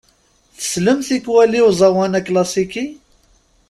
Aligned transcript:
Tsellem 0.59 0.99
tikwal 1.07 1.51
i 1.59 1.61
uẓawan 1.67 2.13
aklasiki? 2.19 2.83